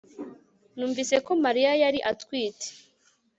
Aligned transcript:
Numvise 0.77 1.15
ko 1.25 1.31
Mariya 1.43 1.71
yari 1.83 1.99
atwite 2.11 2.67